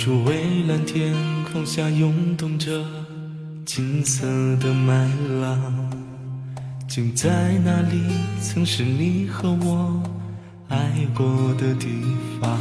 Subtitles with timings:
[0.00, 1.14] 处蔚蓝天
[1.52, 2.82] 空下涌动着
[3.66, 4.24] 金色
[4.56, 5.06] 的麦
[5.42, 5.90] 浪，
[6.88, 8.00] 就在那里，
[8.40, 10.02] 曾是你和我
[10.70, 11.26] 爱过
[11.58, 11.86] 的地
[12.40, 12.58] 方。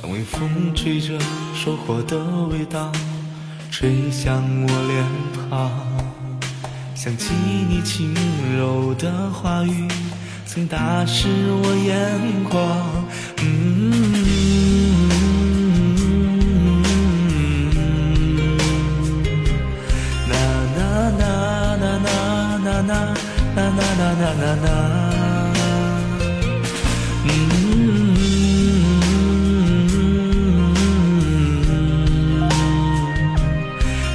[0.00, 1.18] 当微风吹着
[1.54, 2.90] 收获的味道，
[3.70, 5.04] 吹向我脸
[5.50, 5.70] 庞，
[6.94, 7.34] 想起
[7.68, 8.14] 你轻
[8.56, 9.86] 柔的话语，
[10.46, 13.04] 曾打湿我眼眶。
[24.12, 24.68] 啦啦啦，
[27.24, 27.28] 嗯，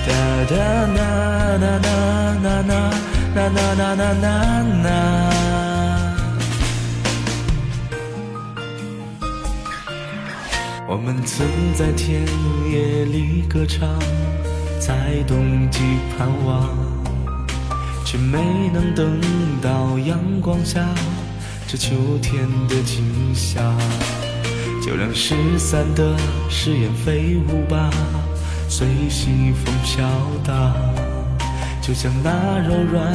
[0.08, 0.10] 哒
[0.50, 0.54] 哒
[0.98, 1.02] 啦
[1.58, 1.88] 啦啦
[2.42, 2.72] 啦啦
[3.36, 4.26] 啦啦啦啦啦
[4.84, 4.88] 啦。
[10.88, 12.26] 我们曾在田
[12.70, 13.88] 野里歌唱，
[14.80, 15.80] 在冬季
[16.18, 17.01] 盼望。
[18.12, 19.22] 却没能等
[19.62, 20.86] 到阳光下
[21.66, 23.74] 这秋天的景象，
[24.86, 26.14] 就让失散的
[26.50, 27.90] 誓言飞舞吧，
[28.68, 30.06] 随西风飘
[30.46, 30.76] 荡。
[31.82, 33.14] 就像那柔软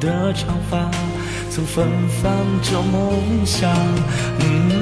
[0.00, 0.90] 的长发，
[1.50, 3.70] 曾芬芳着梦想。
[4.40, 4.75] 嗯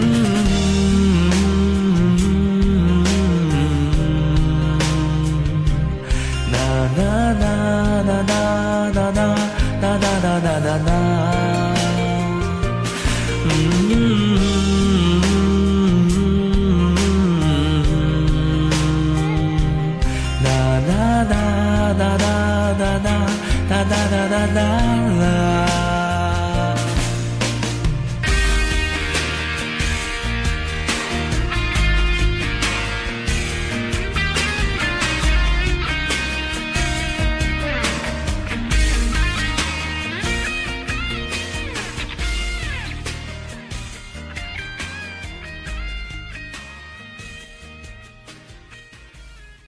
[24.29, 24.61] 哒哒
[25.21, 25.94] 啦。